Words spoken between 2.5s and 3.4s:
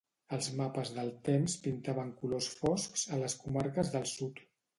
foscs a les